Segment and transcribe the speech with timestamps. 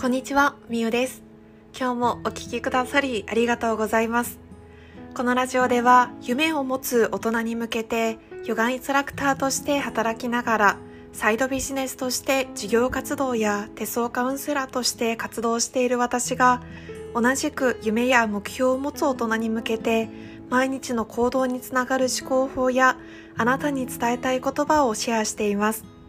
[0.00, 1.22] こんにちは、みゆです。
[1.78, 4.38] 今日もお聴きくださりありがとうございます。
[5.12, 10.76] このラジオでは夢を持つ大人に向けてヨガインストラクターとして働きながら
[11.12, 16.62] サイドビジネスとして事業活動や手相カウンセラーとして活動している私が
[17.14, 20.08] 同じく夢や目標を持つ大人に向けて
[20.48, 22.96] 毎日の行動につながる思考法や
[23.36, 25.99] あなたに伝えたい言葉をシェアしています。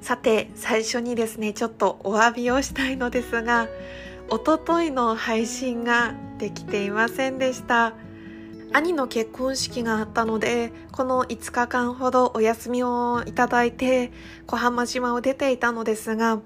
[0.00, 3.68] さて、最初にですね、ちょっとお詫びをしたいのですが、
[4.30, 7.92] おとといの配信ができていませんでした。
[8.72, 14.10] 兄の結婚式があったので、この5日間ほどお休みをいただいて、
[14.46, 16.40] 小浜島を出ていたのですが、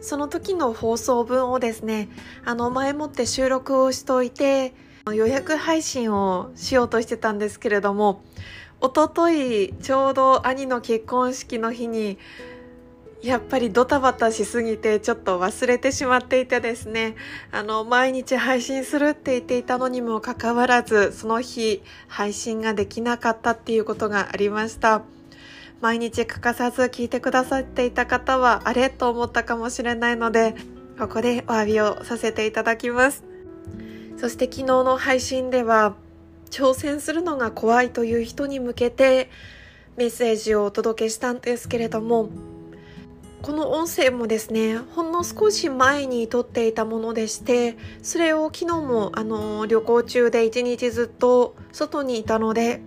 [0.00, 2.08] その時の放送分をですね、
[2.44, 4.74] あの前もって収録をしといて、
[5.06, 8.22] 予約配信をしようとしてたんですけれども、
[8.80, 12.18] おとといちょうど兄の結婚式の日に
[13.22, 17.16] やっぱりドタバタしすぎてちょっと忘れてしまっていてですね、
[17.50, 25.02] あの、毎日配信するって言っていたのにもかかわらず、その日配信ができなかったっていうことがありました。
[25.80, 30.54] 毎日欠かさず聞いてくださっていた方は、あれと思ったかもしれないので、
[30.96, 33.24] ここでお詫びをさせていただきます。
[34.16, 35.96] そして昨日の配信では、
[36.48, 39.30] 挑戦するのが怖いという人に向けて
[39.96, 42.30] メッセージをお届けしたんですけれども
[43.42, 52.80] この音声もですねほんの少し前に撮っていたものでしてそれを昨日もあの旅行中で一日ずっと外にいたので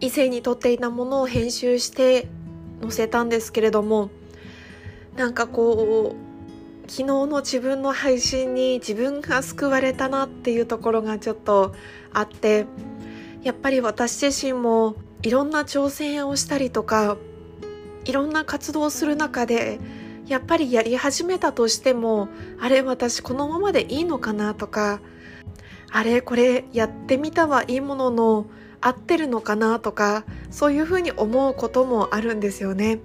[0.00, 2.28] 以前に撮っていたものを編集して
[2.80, 4.10] 載せたんですけれども
[5.16, 6.31] なんかこう
[6.88, 11.74] 昨日の自分の配信に自分が救われたなっていうところがちょっと
[12.12, 12.66] あって
[13.42, 17.16] やっぱり私自身もいろんな挑戦をしたりとか
[18.04, 19.78] いろんな活動をする中で
[20.26, 22.28] やっぱりやり始めたとしても
[22.60, 25.00] あれ私このままでいいのかなとか
[25.90, 28.46] あれこれやってみたはいいものの
[28.80, 33.00] 合ってるのかなとかそういうふうに思うこともあるんですよね。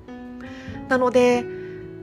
[0.90, 1.46] なので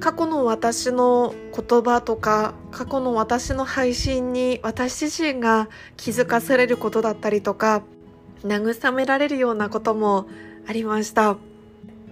[0.04, 7.82] 過去の私の言葉とか過去の私の配信に私自身が気づかされることだったりとか
[8.42, 10.26] 慰められるようなことも
[10.68, 11.38] ありました。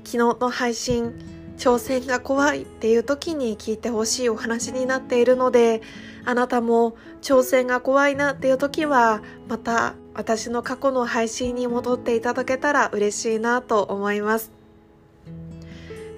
[0.05, 1.13] 昨日の配信
[1.59, 5.83] 挑戦が怖いっていう時に聞いてほしいお話になっているので
[6.25, 14.62] あなたも挑戦が怖いなっていう時はまた私の過去の配信に戻っていただけたら嬉しいなと思います。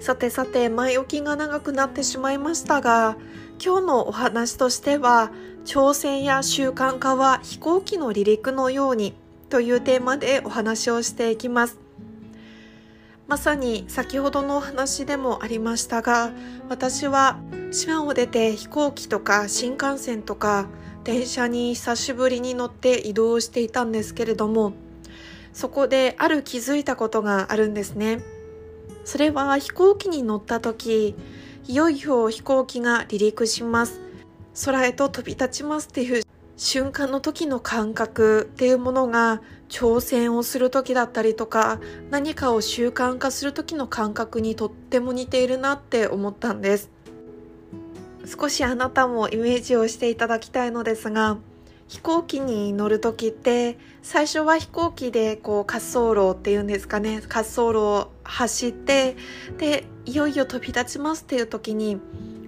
[0.05, 3.17] さてさて前置きが長くなってしまいましたが
[3.59, 5.31] 今日のお話としては
[5.65, 9.15] 挑戦や習慣化は飛行機の離陸のように
[9.49, 11.79] というテーマでお話をしていきます。
[13.25, 16.29] まさに先ほどのお話でもありましたが
[16.69, 17.39] 私は
[17.71, 20.67] 島を出て飛行機とか新幹線とか
[21.03, 24.73] 電車に久しぶりに乗って移動していたんですけれども
[25.51, 28.34] そこである気づいたことがあるんですね。
[29.05, 31.15] それは飛行機に乗った時
[31.67, 34.01] いよいよ飛行機が離陸します。
[34.65, 36.23] 空へと飛び立ちますっていう
[36.57, 41.79] 瞬間の時の感覚っていうものが挑戦をする時だったりとか
[42.09, 46.89] 何かを習慣化する時の感覚にとっても似ているなって思ったんです。
[48.25, 51.37] 少しあなたもイメージをしていただきたいのですが
[51.87, 59.15] 飛行機に乗る時って最初は飛行機でこう滑走路っていうんですかね滑走路を走って
[59.57, 61.99] でいよいよ飛び立ちますっていう時に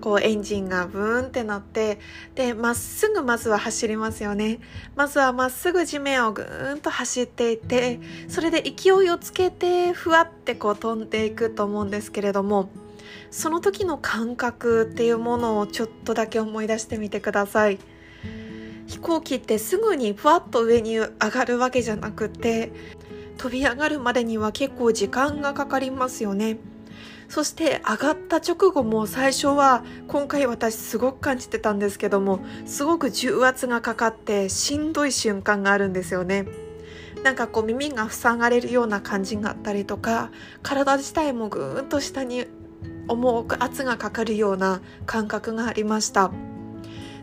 [0.02, 2.00] こうエンジンがブーンってなって
[2.36, 4.60] でまっすぐまずは走りますよね
[4.96, 12.70] まずはまっすぐ地面をぐーんと走っていってそれで勢いをつけてふわってこう飛んでいくと思うんですけれども
[13.32, 17.80] その時の感覚っていうものをちょっとだけ思い出してみてください。
[18.98, 22.72] 飛行機ってすぐにふわっと上に上がるわけじゃなくて
[23.38, 26.58] 飛び上がるまでには結構時間がかかりますよね。
[27.30, 36.48] そして上がった直後も最初は今回私すごく感じてたんですけどもすごく重圧がかかってしんどい瞬間があるんですよね。
[37.24, 40.32] なんかこう耳が塞がれるような感じがあったりとか
[40.64, 42.48] 体自体もぐーんと下に
[43.08, 46.32] 重く圧がかかるような感覚がありました。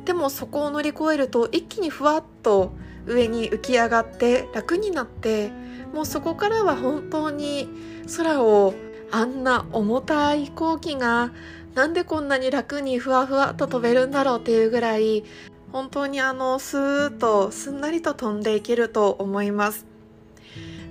[0.04, 2.72] でもそこを乗り越えると一気にふわっと
[3.06, 5.50] 上に浮き上がって楽になって
[5.92, 7.68] もうそこからは本当に
[8.16, 8.74] 空を
[9.10, 11.32] あんな重たい飛行機が
[11.74, 15.24] なんでこんなに楽にふわふわっと飛べるんだろうっていうぐらい
[15.72, 19.86] 本当にあのスーッとすんなりと飛んでいけると思います。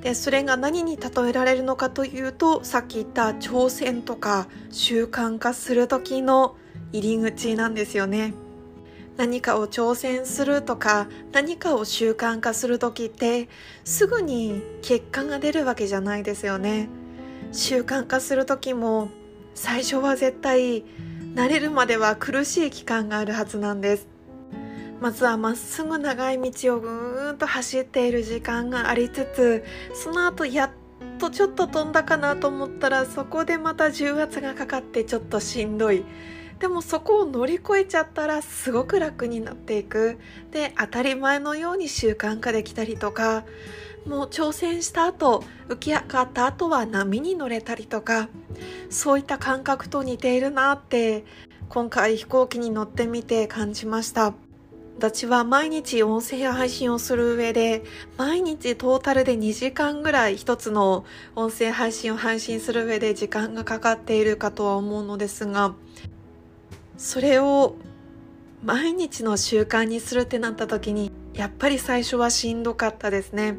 [0.02, 6.58] でそれが何に例えられるのかというとさっき言った挑戦とか習慣化する時の
[6.92, 8.34] 入り口なんですよね。
[9.18, 13.48] 何かを挑戦するとか何かを習慣化する時って
[13.84, 16.90] すぐに結果が出るわけじゃないですよね。
[17.52, 19.10] 習慣化する時も
[19.54, 20.84] 最初は絶対
[21.36, 24.08] 慣れるまでは苦しい期間があるはずなんです。
[25.00, 29.64] まずはまっすぐ長い道をぐーんと走っている時間がありつつ
[29.94, 30.70] その後やっ
[31.20, 36.06] とちょっと飛んだかなと思ったらそこでまた重圧がかかってちょっとしんどい。
[36.64, 40.18] でもそこを乗り越えちゃったらすごく楽になっていく。
[40.50, 43.44] で当たり前のように習慣化できたりとか
[44.06, 48.30] もう挑戦した後浮き上がった後は波に乗れたりとか
[48.90, 51.26] そういった感覚と似ているなって
[51.68, 54.34] 今回飛行機に乗ってみて感じました。
[54.96, 57.82] 私は毎日音声配信をする上で、
[58.16, 61.04] 毎日トータルで2時間ぐらい一つの
[61.36, 65.74] 音声配信を配信する上で時間がかかっているかとは思うのですが、
[66.98, 67.76] それを
[68.64, 73.56] 毎日の習慣にするってなった時に、やっぱり最初はしんどかったですね。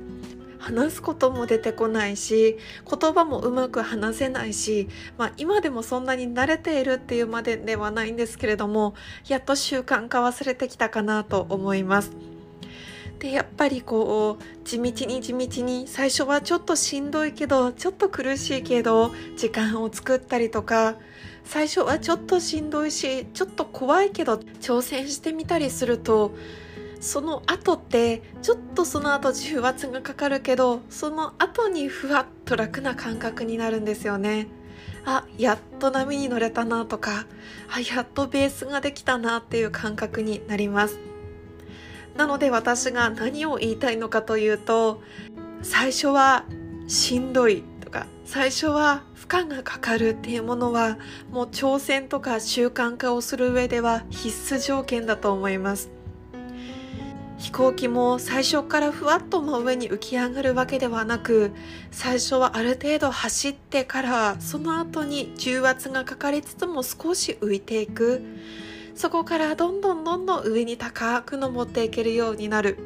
[0.64, 2.56] 話すことも出てこないし
[2.90, 4.88] 言葉もうまく話せないし、
[5.18, 8.94] まあ、今でもそんなに慣れているっていうまでではないんですけれども
[9.28, 12.33] やっと習慣化忘れてきたかなと思います。
[13.24, 20.96] でやっぱりこう地道に地道に最初はちょっとしんどいけどちょっと苦しいけど時間を作ったりとか
[21.42, 26.34] 最初はちょっとしんどいしちょっと怖いけど挑戦してみたりすると
[27.00, 34.48] その後ってちょっとその後重圧がかかるけどその後にふわっと楽な感覚になるんですよね。
[35.06, 37.24] あやっと波に乗れたなとか
[37.74, 41.13] あやっとベースができたなっていう感覚になります。
[42.16, 45.02] なので私が何を言いたいのかというと
[45.62, 46.44] 最初は
[46.86, 50.98] しんどいとか最初は負荷がかかるっていうものは
[51.30, 55.90] もう挑戦とか習慣化をする上では必須条件だと思います。
[57.38, 61.52] 飛行機も最初からふわっと真上に浮き上がるわけではなく
[61.90, 68.22] 最初はある程度走ってからその後に重圧がかかりつつも少し浮いていく。
[68.94, 72.78] そこからどんどんどんどん上に高く登っていけるようになる。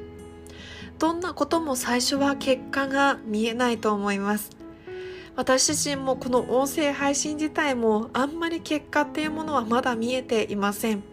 [0.99, 4.51] どんなことも最初は結果が見えないと思います。
[5.37, 11.05] 私自身もこの音声配信自体もあんまり結果っていうものはまだ見えていません。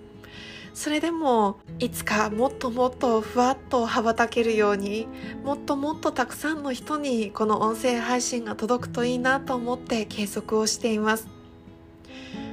[0.73, 5.07] それでもいつかもっともっとふわっと羽ばたけるように
[5.43, 11.34] もっともっとたくさんの人にこの音声配信が届くといいなと思って継続をしています。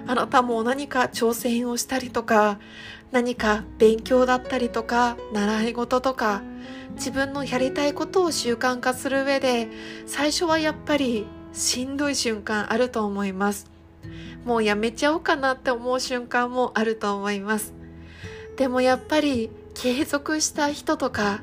[0.07, 2.59] あなたも何か挑戦をしたりとか
[3.11, 6.43] 何か勉強だったりとか習い事とか
[6.95, 9.69] 自分のやりたいことを習慣化する上で
[10.07, 13.71] 最初はやっぱりしんどい瞬間あると思います。
[14.45, 17.73] もうやめちゃおうかなって思う瞬間もあると思います。
[18.57, 21.43] でもやっぱり継続した人とか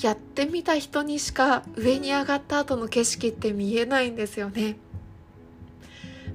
[0.00, 4.76] やってみた人にしか上に上がった後の景色って見えないんですよね。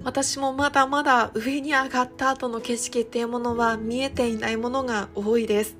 [0.03, 5.77] 私もまだまだ上に上がった後の景色っていうものは見えていないものが多いです。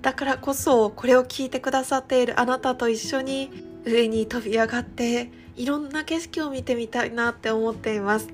[0.00, 3.50] だからこそこれを聞いてくださっているあなたと一緒に
[3.84, 8.28] 上に飛び上がっていろんな景色を見てみたいなって思っています。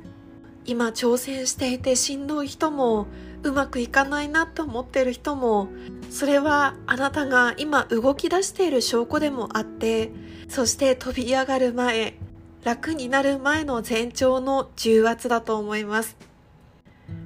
[0.66, 3.06] 今挑戦していてしんどい人も
[3.42, 5.68] うまくいかないなと思っている人も
[6.10, 10.10] それはあなたが今動き出している証拠でもあって
[10.48, 12.18] そして飛び上がる前
[12.64, 16.16] 楽になる前の前兆の重圧だと思います。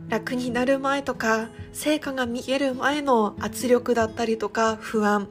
[0.09, 5.29] 楽になる前とか成果が見える前の圧力だったりとか不安。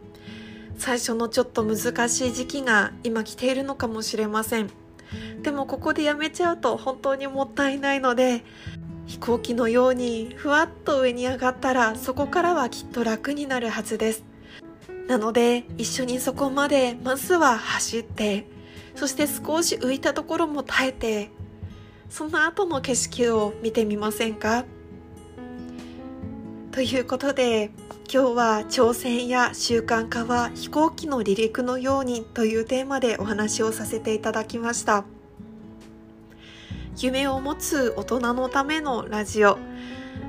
[0.78, 4.70] 最初のちょっと難しい時期が今来ているのかもしれません。
[5.42, 8.46] でもここでやめちゃうと本当にもったいないので
[9.08, 14.24] 飛行機のようにふわっと上に上がったらそこからはきっと楽になるはずです。
[15.10, 18.48] なので一緒にそこまでまずは走って
[18.98, 21.30] そして少し浮いたところも耐えて
[22.10, 24.66] その後の景色を見てみませんか？
[26.72, 27.70] ということで
[28.12, 35.06] 今日は挑戦や習慣化は飛行機の離陸のようにというテーマでお話をさせていただきました。
[36.98, 39.60] 夢を持つ大人のためのラジオ。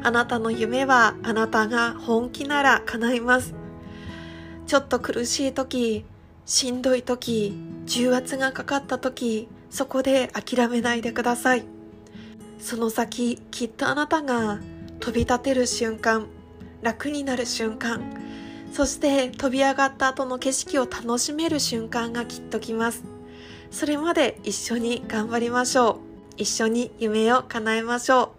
[0.03, 3.55] あなたの夢はあなたが本気なら叶います。
[4.67, 6.05] ちょっと苦しい時
[6.49, 11.65] しんどい時重圧がかかった時そこで諦めないでください。
[12.59, 14.59] その先きっとあなたが
[14.99, 16.27] 飛び立てる瞬間
[16.81, 18.03] 楽になる瞬間
[18.73, 23.05] そして飛び上がった後の景色を楽しめる瞬間がきっと来ます。
[23.71, 25.99] それまで一緒に頑張りましょう。
[26.39, 28.33] 一緒に夢を叶えましょ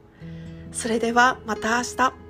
[0.72, 0.76] う。
[0.76, 2.29] それではまた明日。